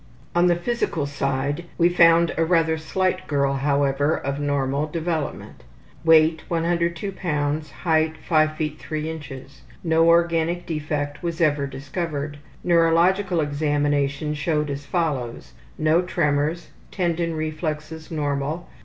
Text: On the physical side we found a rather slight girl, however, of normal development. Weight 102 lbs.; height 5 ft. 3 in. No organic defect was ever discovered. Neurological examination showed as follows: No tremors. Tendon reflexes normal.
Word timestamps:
On 0.33 0.47
the 0.47 0.55
physical 0.55 1.05
side 1.05 1.65
we 1.77 1.87
found 1.87 2.33
a 2.35 2.43
rather 2.43 2.75
slight 2.75 3.27
girl, 3.27 3.53
however, 3.53 4.17
of 4.17 4.39
normal 4.39 4.87
development. 4.87 5.63
Weight 6.03 6.41
102 6.47 7.11
lbs.; 7.11 7.69
height 7.69 8.17
5 8.17 8.49
ft. 8.49 8.77
3 8.79 9.09
in. 9.11 9.21
No 9.83 10.07
organic 10.07 10.65
defect 10.65 11.21
was 11.21 11.39
ever 11.39 11.67
discovered. 11.67 12.39
Neurological 12.63 13.41
examination 13.41 14.33
showed 14.33 14.71
as 14.71 14.87
follows: 14.87 15.53
No 15.77 16.01
tremors. 16.01 16.71
Tendon 16.89 17.35
reflexes 17.35 18.09
normal. 18.09 18.67